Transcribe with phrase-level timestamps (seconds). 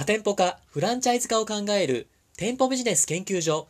[0.00, 2.08] 多店舗化、フランチャイズ化を考える
[2.38, 3.68] 店舗ビジネス研究所。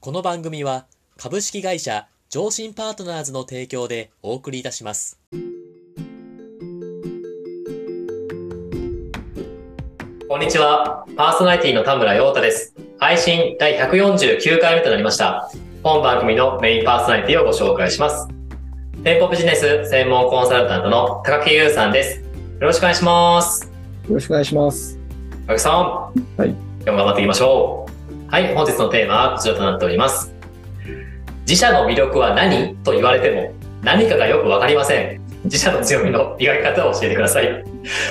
[0.00, 0.86] この番組は
[1.18, 5.20] 株式会社上信パートナーズの提供でお送りいたします。
[10.26, 11.04] こんにちは。
[11.14, 12.74] パーソナリティの田村陽太です。
[12.98, 15.50] 配信第149回目となりました。
[15.82, 18.26] 本番組のメインパーソナリティをご紹介します。
[19.04, 22.19] 店舗ビジネス専門コンサルタントの高木優さんです。
[22.60, 23.72] よろしくお願いします。
[24.06, 24.98] よろしくお願いします。
[25.46, 25.82] 高木さん。
[26.36, 26.50] はい。
[26.50, 28.30] 今日も頑張っていきましょう。
[28.30, 30.34] はい、本日のテーマはこちらとなっております。
[31.48, 35.22] 自社の魅力は何と言われても何かがよくわかりません。
[35.44, 37.64] 自社の強みの磨き方を教えてください。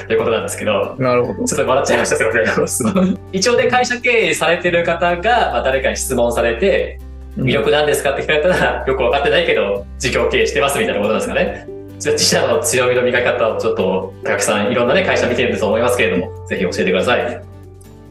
[0.07, 0.95] ということなんですけど。
[0.97, 1.45] なるほど。
[1.45, 2.15] ちょっと笑っちゃいました。
[2.15, 3.19] すみません。
[3.31, 6.97] 一応ね、会社経営されてる方が、まあ、誰かに質問されて、
[7.37, 11.78] 魅力なんですかって聞かれたら、よく分かってないけど、事業経営してますみたいなことなんですかね。
[11.99, 17.43] 自社の強みの磨き方をちょっと、高木さん、いろんなね、会社見てると思いますけれども、ぜひ教えてください。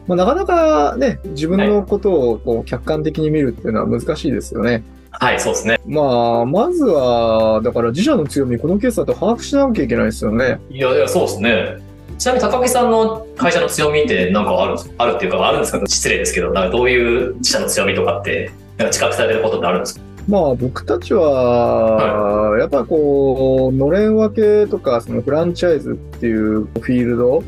[0.07, 4.83] まあ、なかなかね、自分のことをこう客観的に見るっていうのは難しいですよね。
[5.11, 5.79] はい、そうですね。
[5.87, 10.59] まあ、まずは、だから自社の強み、このケースだと把握しなきゃいけないですよね。
[10.69, 11.77] いやいや、そうですね。
[12.17, 27.43] ちなみに高木さんの会社の強みって何かあるあるっていうか、あるんですか失礼ですけど、なんかどういう自社の強みとかってなんか知覚されることってあるんですかまあ僕たちは、やっぱこう、のれん分けとか、そのフランチャイズっていうフィールド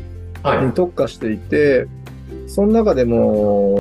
[0.66, 1.88] に特化していて、はい、
[2.48, 3.80] その中でも、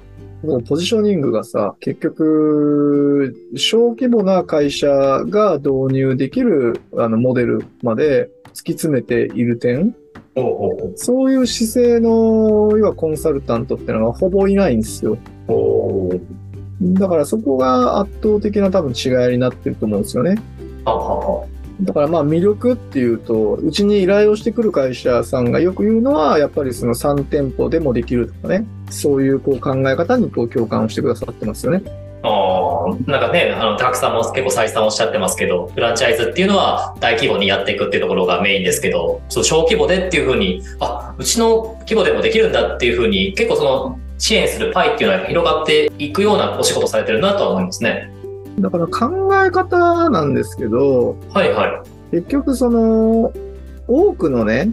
[0.67, 9.95] ポジショニングがさ、結局、小規模な会社が導入できるあのモデルまで突き詰めている点、
[10.95, 15.17] そういう姿勢の、要はコンサルタントってのがほぼいないんですよ。
[16.81, 20.35] だからそこが圧倒的な多分違いになってると思うんですよね。
[21.81, 31.83] だからまあ魅力っていうと、うちに依頼をしてくる会社さんがよく言うのは、やっぱりその3店舗でもできるとかね、そういうこう考え方にこう共感をしてくださってますよね。
[32.23, 48.13] あなんかね、あの、高木さんも結構再三おっしゃってますけど、フランチャイズっていうのは大規模にやっていくっていうところがメインですけど、そう小規模でっていうふうに、あ、うちの規模でもできるんだっていうふうに、結構その支援するパイっていうのは広がっていくようなお仕事されてるなとは思いますね。
[48.59, 52.15] だから考え方なんですけど、はいはい。
[52.15, 53.33] 結局その、
[53.87, 54.69] 多くのね、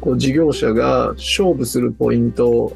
[0.00, 2.72] こう事業者が勝負するポイント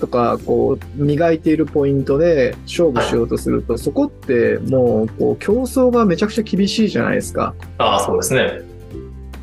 [0.00, 7.54] とか、こう、磨いているポイントで勝負しようとすると、はい、そこってもう、こう、競争がめちゃくちゃ厳しいじゃないですか。
[7.76, 8.62] ああ、そうですね。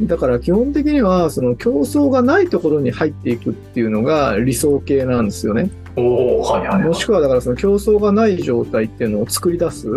[0.02, 5.70] だから基本的には、その競争がないところに入っていくっていうのが理想形なんですよね。
[5.96, 9.88] おはいはい、はい、もしくはだからその競争がない状態っていうのを作り出す。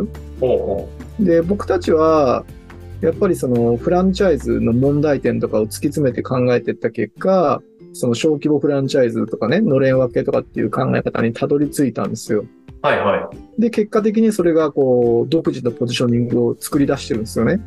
[0.41, 0.89] お
[1.21, 2.45] で、僕たちは、
[3.01, 7.61] やっぱりそのフランチャイズの問題点とかを突き詰めて考えていった結果、
[7.93, 12.45] その小規模フランチャイズとかね、のれん分けとかっていう考え方にたどり着いたんですよ。
[12.83, 13.61] はいはい。
[13.61, 17.61] で、結果的にそれがこう、独自のポジショニングを作り出してるんですよね。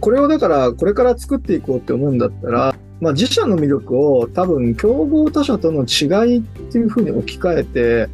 [0.00, 8.08] これをだから、これから作っていこうって思うんだったら、まあ、自社の魅力を多分競合他社との違いっていうふうに置き換えて、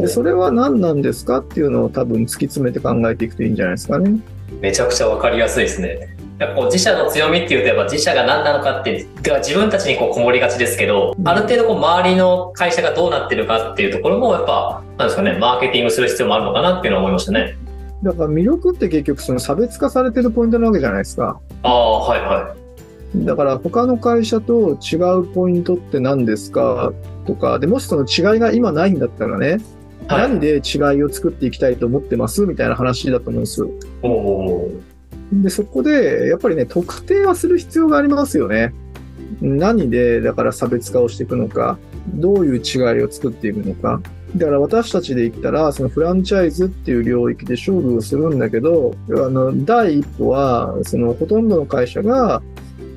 [0.00, 4.20] でそれは何なんですかっていうのを多分突き詰めて考えていくといいんじゃないですかね。
[4.60, 6.15] めちゃくちゃ分かりやすいですね。
[6.38, 17.56] やっぱこう自社の強みっていうとやっぱ自社が何なのかって自分たちにこうこもりがちですけど、ある程度こう周りの会社がどうなってるかっていうところもやっぱなんですかねマーケティングする必要もあるのかなっていうのを思いましたね。
[18.02, 21.40] だから魅力って結局その差別化されてるポイントなわけじゃないですか。
[21.62, 22.54] ああはいは
[23.14, 23.24] い。
[23.24, 26.92] だから他の会社と違うポイントって何ですか
[27.26, 29.58] とかでもしその違いが今ないんだったらね、
[30.06, 33.70] はい、何で違いを作っていきたいと思ってますみたいな話だと思うんですよ。
[34.02, 34.68] お
[35.32, 38.72] で、そこで、やっぱりね、特定はする必要がありますよね。
[39.40, 41.78] 何で、だから差別化をしていくのか、
[42.14, 44.00] どういう違いを作っていくのか。
[44.36, 52.42] だから私たちで言ったら、そのフランチャイズっていう領域で勝負をするんだけど、あの、第一歩は、そのほとんどの会社が、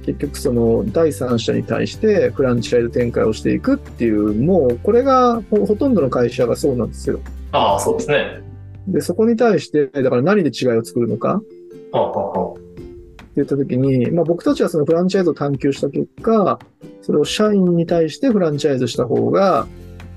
[0.05, 7.19] 結局その第三者に対してフランチャイズ展開をしていくっていう、もうこれがほとんどの会社がそうなんですよ。
[7.51, 8.41] ああ、そうですね。
[8.87, 11.41] で、そこに対して、だから何で違いを作るのか。
[11.91, 12.61] はあはあ、って
[13.37, 16.59] 言ったときに、まあ、僕たちはそのフランチャイズを探求した結果、
[17.01, 19.67] それを社員に対してフランチャイズした方が、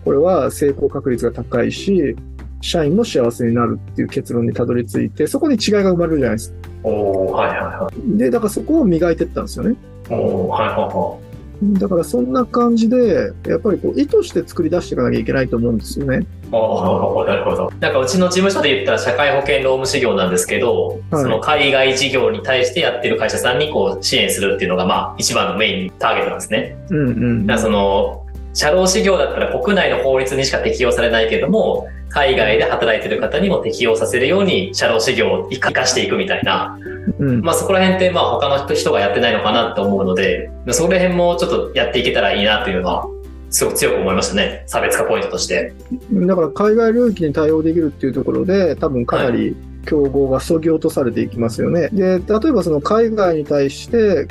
[0.05, 2.17] これは成功確率が高いし、
[2.61, 6.57] 社員も幸せになるっていう結論にたどり着いて、そこに違いが生まれるじゃないですか。
[6.85, 8.19] おはいはいはい。
[8.19, 9.77] で、だからそこを磨いていったんですよね。
[10.11, 11.19] おはいはいは
[11.63, 16.27] だからそんな感じで、やっぱりこう意図して作り出していかなきゃいけないと思うんですよね。
[16.51, 17.73] ああ、なるほど。
[17.79, 26.77] なんかうちの事務所で言ったら社会保険労務事業なんですけど、はい、その海外事業に対してやってる会社さんにこう支援するっていうのがまあ一番のメインターゲットなんですね。
[26.91, 27.47] うんうん。
[27.47, 28.22] だその、
[28.55, 36.79] 社労士業だったら国内の法律にしか適用されないけれども、海外で働いてる方にも適用させるように社労士業を生かしていくみたいな、
[37.19, 43.09] うん、まあそこら辺ってまあ他の人がやってないのかなと思うので、その辺もちょっとやっていけたらいいなというのは、
[43.49, 44.65] すごく強く思いましたね。
[44.67, 45.73] 差別化ポイントとして。
[46.11, 49.57] だから海外領域に対応できるっていうところで、多分かなり
[49.87, 51.83] 競合がそぎ落とされていきますよね。
[51.83, 54.29] はい、で、例えばその海外に対して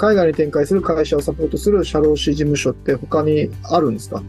[0.00, 4.22] 海外に展開する会社をサポートする社労士事務所って他にあるんですか？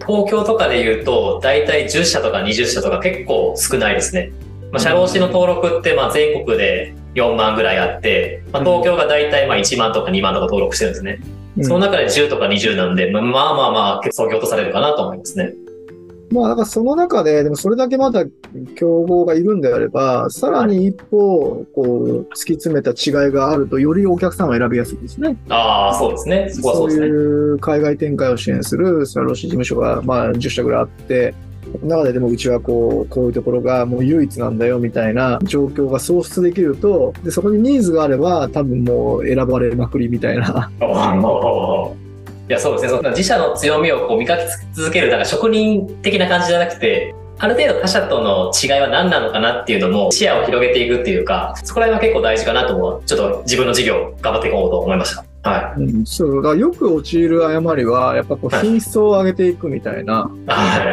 [0.00, 4.32] 東京とかで言うと、大体10社とか20社とか結構少ないですね。
[4.72, 11.20] まあ、社労士の登録ってまあ全国で4万ぐらいあって、まあ、東京が大体まあ1万とか2万とか登録してるんですね。
[11.62, 15.54] その中で10とか20なんで、まあまあまあ結構そぎ落とされるかなと思いますね。
[16.30, 18.24] まあ、だからその中で、でもそれだけまだ
[18.76, 25.36] 競合がいるんであれば、さらに一歩、こう、突き詰めた違いがあると、よりお客さんは選びやすいですね。
[25.48, 26.48] ああ、そうですね。
[26.50, 27.10] そそうい
[27.52, 31.34] う海外展開を支援するスワローシ事務所が、まあ、10社ぐらいあって、
[31.82, 40.70] 中ででもうちはこう、こういうところがもう唯一なんだよみたいな状況が創出できると、で、そこにニーズがあれば多分もう選ばれまくりみたいな。
[42.48, 42.90] いや、そうですね。
[42.90, 44.40] その自社の強みをこう磨き
[44.74, 53.02] 続ける、だから職人的な感じじゃなくて、ある程度他社との違いは何なのかなっていうのも視野を広げていくっていうか、そこら辺は結構大事かなと思う。
[53.04, 55.50] ちょっと自分の事業頑張っていこうと思いました。
[55.50, 55.80] はい。
[55.80, 60.30] うん、そうだよく陥る誤りは、やっぱこう品質を上げていくみたいな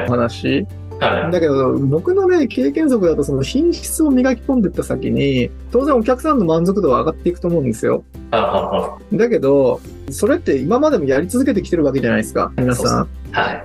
[0.07, 0.65] 話。
[0.99, 8.03] はい、だけど、僕のね、経験則だと、その品質を磨き込んでいった先に、当然お客さんの満足度は上がっていくと思うんですよ。
[8.31, 9.79] だけど、
[10.11, 13.07] それって今までもやり続けてきてるわけじゃないですか、皆さん。
[13.31, 13.63] はい。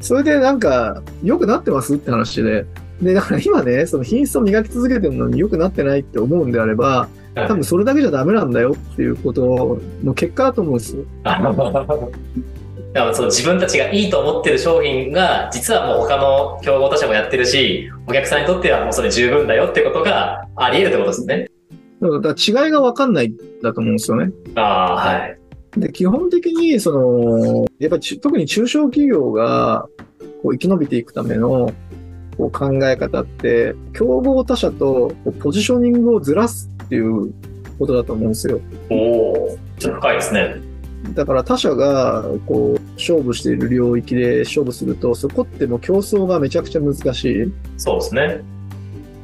[0.00, 2.64] それでなんか、良くなってますって話で。
[3.02, 11.04] で、だから今ね、その品質を磨き続けてるのに良くなってないって思うんであれば、多分それだけじゃダメなんだよっていうことの結果だと思うんですよ。
[11.24, 21.48] だからその自分たちがいいと思ってる商品が、実はもう他の競合他社もやってるし、お客さんにとってはもうそれ十分だよってことがあり得るってことですね。
[22.02, 24.32] だから違いが分かんないんだと思うんですよね。
[24.56, 25.39] ああ、はい。
[25.76, 29.88] で、基本的に、その、やっぱり特に中小企業が
[30.42, 31.72] こう生き延びていくための
[32.36, 37.32] こう考え方って、競合他社とポジショニングをずらすっていう
[37.78, 38.60] ことだと思うんですよ。
[38.90, 40.56] おお、ちょっと深いですね。
[41.14, 47.52] だから他社がこう勝負している領域で勝負すると、そこってもう競争がめちゃくちゃ難しい。
[47.76, 48.40] そうですね。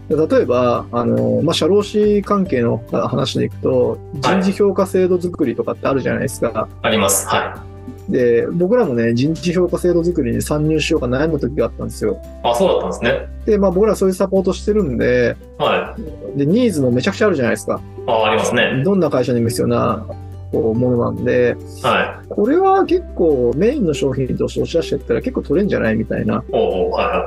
[0.08, 6.48] 例えば、あの、まあ、社労士関係の話でいくと、人事評価制度作りとかってあるじゃないですか。
[6.50, 7.26] はい、あります。
[7.26, 7.62] は
[8.08, 8.12] い。
[8.12, 12.18] で、僕らもね、人事評価制度作りに参入しようか悩む時があったんですよ。
[12.44, 13.28] あ、そうだったんですね。
[13.46, 15.96] で、まあ僕らそういうサポートしてるんで、は
[16.34, 16.38] い。
[16.38, 17.80] で、ニーズもめちゃくちゃあるじゃないですか。
[18.06, 18.82] あ、ありますね。
[18.84, 20.06] どんな会社にも必要な
[20.52, 26.44] こうものなんで、はい、これは結構メインの商品として押し出していったら結構取れんじゃないみたいな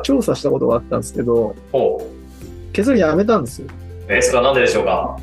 [0.04, 1.56] 調査したことがあったんですけど、
[2.84, 3.68] 削りやめたんですよ。
[4.08, 5.20] えー、それはなんででしょうか？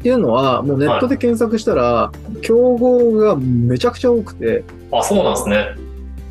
[0.00, 4.62] っていうのは、もうネットで検索したら、競合がめちゃくちゃ多くて。
[4.92, 5.66] あ、そうなんですね。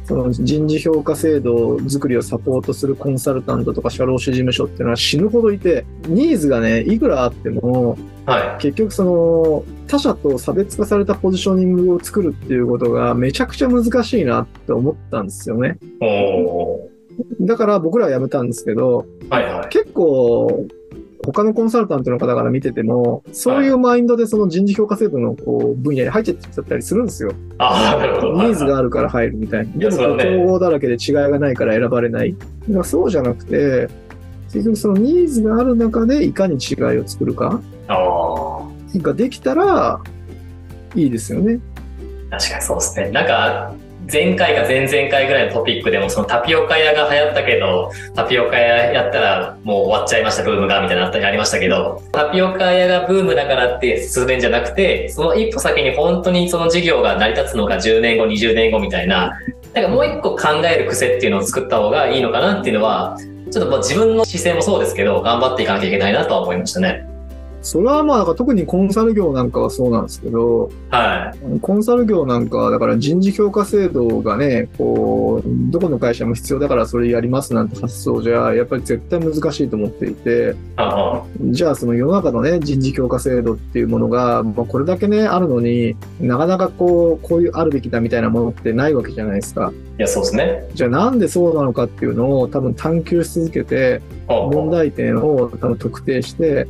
[0.05, 15.77] その人事評価制度作りをサポートするコンサルタントとか社労士事務所っていうのは死ぬほどいて、ニーズがね、いくらあっても、はい、結局その他者と差別化されたポジショニングを作るっていうことがめちゃくちゃ難しいなって思ったんですよね。
[17.41, 20.67] だから僕らは辞めたんですけど、はいはい、結構
[21.25, 27.31] 他のコンサルタントの方から見てても、そういうマインドでその人事評価制度のこう分野に入っちゃっちゃったりするんですよ。
[27.57, 28.33] ああ、なるほど。
[28.33, 29.89] ニーズがあるから入るみたいな。
[29.89, 32.35] でも、統合だらけで違いがないから選ばれない。
[32.69, 33.89] だそうじゃなくて、
[34.53, 37.61] 結局そのニーズがある中でいかに違いを作るか。
[37.89, 39.99] ができたら
[40.95, 41.59] いいですよね。
[42.29, 43.11] 確かにそうですね。
[43.11, 43.73] なんか、
[44.11, 59.37] 前回か前々回ぐらいのトピックでもそのタピオカ屋が流行ったけど、タピオカ屋やったらもう終わっちゃいました、ブームが、みたいなあったりありましたけど、タピオカ屋がブームだからって数年じゃなくて、その一歩先に本当にその事業が成り立つのが10年後、20年後みたいな、
[59.73, 63.17] なんかもう一個考える癖っていうのを作った方がいいのかなっていうのは、
[63.51, 67.05] ちょっとまあ自分の姿勢もそうですけど、頑張っていかなきゃいけないなとは思いましたね。
[67.67, 71.59] それはまあ、特にコンサル業なんかはそうなんですけど、はい。
[71.59, 89.73] コンサル業なんかは、だから人事評価制度がね、こう、どこの会社も必要だからそれやりますなんて発想じゃ、やっぱり絶対難しいと思っていて、あじゃあその世の中のね、人事評価制度っていうものが、まあ、これだけね、あるのになかなかこう、こういうあるべきだみたいなものってないわけじゃないですか。
[89.99, 90.69] いや、そうですね。
[90.73, 96.65] じゃあなんでそうなのかっていうのを多分探求し続けて、問題点を多分特定して、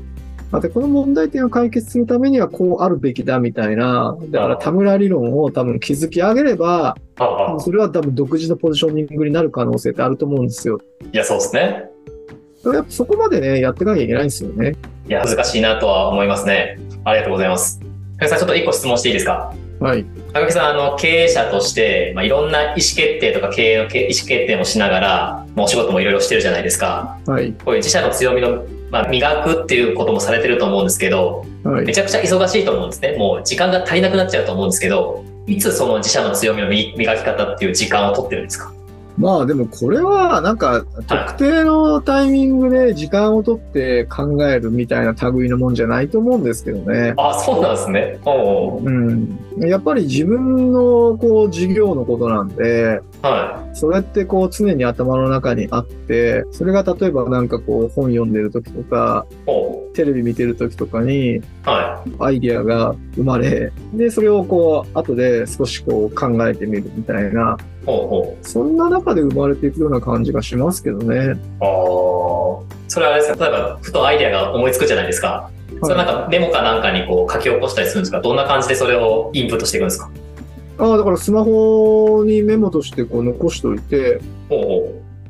[0.52, 6.96] またこの問題点を解決するためにはこうあるべきだみたいな、だから田村理論を多分築き上げれば、
[7.60, 10.80] それは多分独自のポジショニングになる可能性ってあると思うんですよ。
[11.12, 11.86] いや、そうですね。
[12.66, 14.76] やっぱそこまでね、やっていかなきゃいけないんですよね。
[15.08, 16.80] いや、難しいなとは思いますね。
[17.04, 17.80] ありがとうございます。
[18.28, 19.54] さん、ちょっと一個質問していいですか？
[19.80, 20.06] はい。
[20.34, 27.20] 高木さん、あの、経営者として、まあ、いろんな意思決定とか経営の意思決定もしながら、もうお仕事もいろいろしてるじゃないですか。
[27.28, 27.54] はい。
[27.64, 33.18] こういう自社の強みの、まあ、磨くっていうこともされてると思うんですけど、はい、めちゃくちゃ忙しいと思うんですね。
[33.18, 38.74] もう時間が足りなくなっちゃうと思うんですけど、いつその自社の強みの磨き方っていう時間を取ってるんですか？
[39.18, 47.14] まあでもこれはなんか特定のタイミングで時間をとって考えるみたいな類のもんじゃないと思うんですけどね。
[47.18, 48.20] あ、そうなんですね。
[48.26, 49.40] うん。
[49.60, 53.76] やっぱり自分のこう事業のことなんで、はい。
[53.76, 59.26] それってこう常に頭の中にあって、それが例えばなんかこう本読んでる時とか、
[59.94, 62.12] テレビ見てる時とかに、はい。
[62.20, 71.40] アイディアが生まれ、で、それをこう後で少しこう考えてみるみたいな、ほうほうそんな中で生まれていくような感じがしますけどね。
[71.62, 71.68] ああ。
[72.90, 73.46] それはあれですか？
[73.46, 75.50] 例えば、ふとアイデアが思いつくじゃないですか。
[75.82, 78.22] それなんかメモかなんかにこう書き起こしたりするんですか？
[78.22, 80.12] どんな感じでそれをインプットしていくんですか？
[80.80, 84.20] ああ、だからスマホにメモとしてこう残しておいて、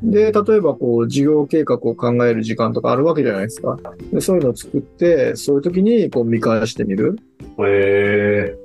[0.02, 3.78] で、例えばこう事業計画を考える時間とかあるわけじゃないですか。
[4.12, 7.18] でそういうのを作って、そういう時にこう見返してみる。
[7.58, 8.56] へえ。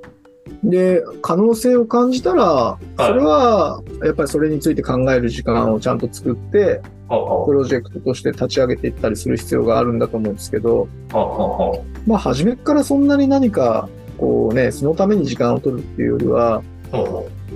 [0.64, 10.88] で、可能性を感じたら、それは、やっぱりそれについて考える時間をちゃんと作って、プロジェクトとして立ち上げていったりする必要があるんだと思うんですけど、
[12.06, 16.62] まあ、初めからそんなに何か、こうね、そのために時間を取るっていうよりは、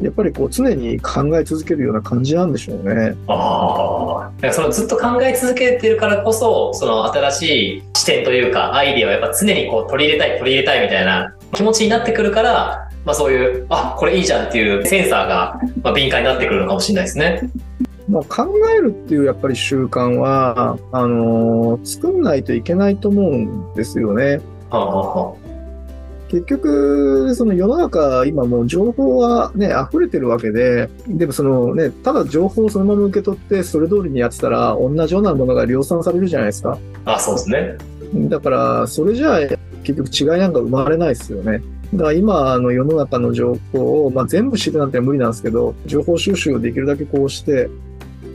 [0.02, 3.16] やっぱりこう常に考え続けるような感じなんでしょうね。
[3.26, 4.52] ああ。
[4.52, 7.42] そのずっと考え続けてるからこそ、その新し
[7.78, 17.50] い視点というか、アイディアをやっぱ常にこう取り入れたい、取り入れたいみたいな気持ちになってくるから、まあ、そういう、あ、これいいじゃんっていうセンサーが、まあ、敏感になってくるのかもしれないですね。
[18.08, 24.40] まあ、考えるっていうやっぱり習慣は、あのー、作んないといけないと思うんですよね。
[24.70, 25.48] はあはあ
[26.28, 36.78] 結局、その世の中、今もう情報はね、溢れてるわけで、でもそのね、ただ情報をそのまま受け取って、それ通りにやってたら、同じようなものが量産されるじゃないですか。
[37.06, 37.78] あ、そうですね。
[38.28, 39.40] だから、それじゃあ、
[39.82, 41.62] 結局違いなんか生まれないですよね。
[41.94, 47.70] だから今の世の中の情報を、まあ、全部知るなんて無理なんですけど、情報収集をできるだけこうして、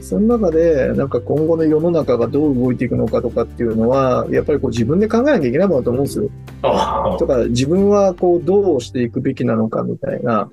[0.00, 6.28] その中で、なんか今後の世の中がどう動いていくのかとかっていうのは、やっぱりこう自分で考えなきゃいけないものだと思うんですよ。
[7.18, 10.50] とか、自分はこうどうしていくべきなのかみたいな。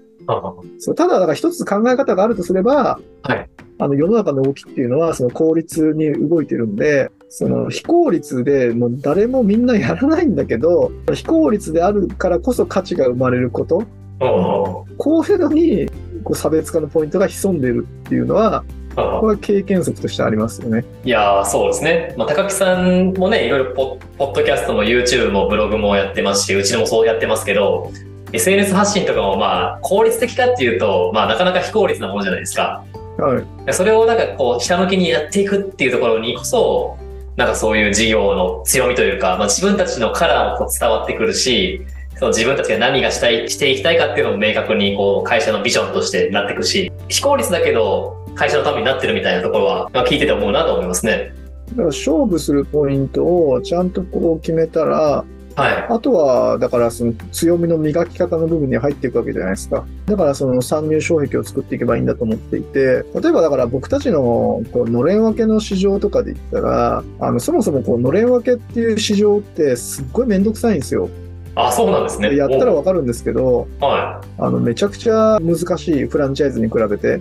[0.77, 13.83] そうただ、だから一つ考え方があるとすれば、はい、あの世の中の動きっていうのはその効率に動いてるんで、その非効率でもう誰もみんなやらないんだけど、非効率であるからこそ価値が生まれること。
[14.19, 14.85] こ
[15.21, 15.89] ういうのに
[16.25, 18.65] こう差別化のポイントが潜んでるっていうのは、
[18.97, 20.83] これは経験則としてありますよね。
[21.05, 22.13] いやそうですね。
[22.17, 27.93] まあ、高木さんもね、いろいろポッドキャストも YouTube もブログもやってますし、うちもそうやってますけど、
[28.33, 32.83] SNS 発信とかもまあ効率的かっていうと、まあなかなか非効率なものじゃないですか。
[33.17, 33.73] はい。
[33.73, 36.97] それをなんかこう、下向きにやっていくっていうところにこそ、
[37.37, 41.81] なんかそういう事業の強みというか、まあ自分たちのカラーもこう伝わってくるし、
[42.17, 51.33] その自分たちが何がしたい、していきたいかっていうのも明確にこう会社のビジョンとしてなっていくし、非効率だけど会社のためになってるみたいなところは、まあ、聞いてて思うなと思いますね。
[51.69, 59.85] だから勝負するポイントをちゃんとこう決めたら、はい、あとは、だからその強みの磨き方の部分に入っていくわけじゃないですか。
[60.05, 71.09] だからその参入障壁を作っていけばいいんだと思っていて、例えばだから僕たちのこうのれん分けの市場とかで言ったら、あのそもそもこうのれん分けっていう市場ってすっごいめんどくさいんですよ。
[71.55, 72.35] あ、そうなんですね。
[72.35, 77.19] やったらわかるんですけど、はい、あのめちゃくちゃ難しいフランチャイズに比べて、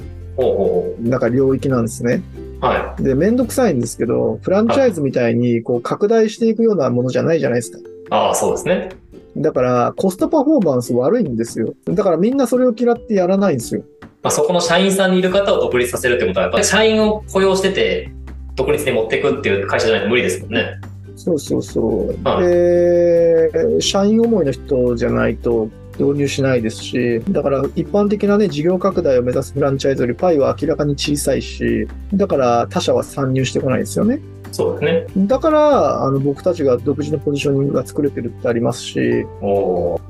[1.02, 2.22] なんか領域なんですね。
[2.60, 3.02] はい。
[3.02, 7.78] で、めんどくさいんですけど、フランチャイズみたいにこう拡大していくようなものじゃないじゃないですか。
[8.10, 8.90] ああ、そうですね。
[9.36, 11.74] だから、コストパフォーマンス悪いんですよ。
[11.86, 13.82] だからみんなそれを嫌ってやらないんですよ。
[14.22, 18.10] まあ、そこの社員さんにいる方を独立させるってことは、やっぱり社員を雇用してて、
[18.56, 20.80] 独立に持っていくっていう会社じゃないと無理ですもんね。
[21.16, 22.42] そうそうそう。
[22.42, 34.20] で、社員思いの人じゃないと導入しないですし、だから一般的なね、事業拡大を目指すフランチャイズよりパイは明らかに小さいし、だから他社は参入してこないですよね。
[34.52, 35.26] そうですね。
[35.26, 39.26] だから、あの、僕たちが独自のポジショニングが作れてるってありますし、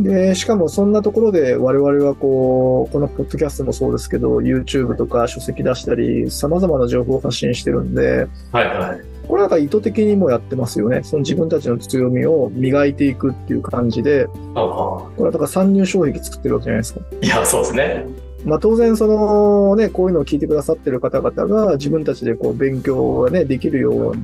[0.01, 9.01] で、しかもそんなところで我々はこう、このポッドキャストもそうですけど、YouTube とか書籍出したり、様々な情報を発信してるんで、はいはい。
[9.29, 11.03] これなんか意図的にもやってますよね。
[11.05, 17.01] その自分たちの強みを磨いていくっていう感じで、これはだから参入障壁作ってるわけじゃないですか。
[17.23, 18.07] いや、そうですね。
[18.45, 24.23] まあ、当然、そのね、こういうのを聞いてくださってる方々が自分たちでこう勉強がね、できるように、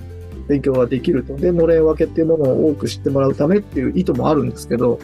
[0.49, 1.35] 勉強ができると。
[1.37, 4.99] で、のれん分けっていうものを多く知ってもらうためっていう意図もあるんですけど、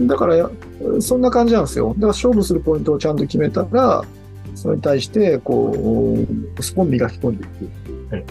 [0.00, 0.50] だから、
[1.00, 1.88] そんな感じなんですよ。
[1.88, 4.04] だから勝負するポイントをちゃんと決めたら、
[4.54, 6.24] それに対して、こ
[6.56, 8.14] う、スポン磨き込んでいく。
[8.14, 8.24] はい、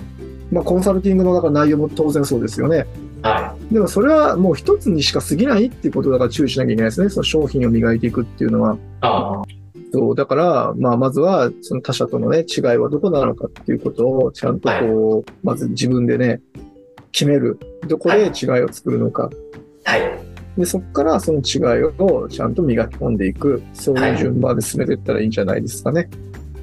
[0.51, 2.87] まあ、コンサルティングの中内容も当然そうですよね。
[3.21, 3.73] はい。
[3.73, 7.09] でもそれはもう一つにしか過ぎないっていうことだから注意しなきゃいけないですね。
[7.09, 8.77] その商品を磨いていくっていうのは。
[9.91, 16.41] そう、だから、まあ、まずは、その他者とのね、違いはどこなのかっていうことを、ちゃんとこう、はい、まず自分でね、
[17.11, 17.57] 決める。
[17.87, 19.29] どこで違いを作るのか。
[19.85, 20.01] はい。
[20.57, 23.61] で、そこからその違いをちゃんと磨き込んでいく。
[23.73, 26.01] そういう順番で進めていったらいいんじゃないですかね。
[26.01, 26.09] はい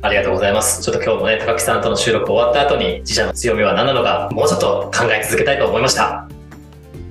[0.04, 0.82] ありがとうございます。
[0.82, 6.28] ちょっと今日もね、高木さんとの収録終わった後に、自社の強みは何なのか、もうちょっと考え続けたいと思いました。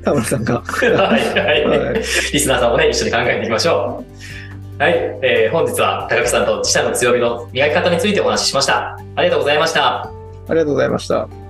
[0.03, 0.61] 田村さんが。
[0.61, 1.95] はい、はい、 はい。
[1.95, 2.03] リ
[2.39, 4.42] スナーさんもね、一緒に考えていきましょう。
[4.79, 8.97] はい、えー、本日は高木さんと自社の強みの磨き方についてお話ししました。
[9.15, 10.03] ありがとうございました。
[10.03, 10.11] あ
[10.49, 11.42] りがとうございました。